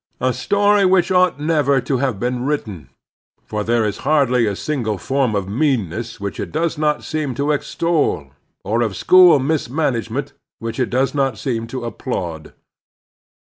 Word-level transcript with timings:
a 0.19 0.33
story 0.33 0.83
which 0.83 1.11
ought 1.11 1.39
never 1.39 1.79
to 1.79 1.97
have 1.97 2.19
been 2.19 2.43
written, 2.43 2.89
for 3.45 3.63
there 3.63 3.85
is 3.85 3.97
hardly 3.97 4.47
a 4.47 4.55
single 4.55 4.97
form 4.97 5.35
of 5.35 5.47
meanness 5.47 6.19
which 6.19 6.39
it 6.39 6.51
does 6.51 6.75
not 6.75 7.03
seem 7.03 7.35
to 7.35 7.51
extol, 7.51 8.31
or 8.63 8.81
of 8.81 8.95
school 8.97 9.37
mismanagement 9.37 10.33
which 10.57 10.79
it 10.79 10.89
does 10.89 11.13
not 11.13 11.37
seem 11.37 11.67
to 11.67 11.85
applaud. 11.85 12.51